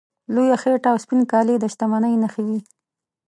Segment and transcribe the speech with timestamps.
[0.33, 2.59] لویه خېټه او سپین کالي د شتمنۍ نښې وې.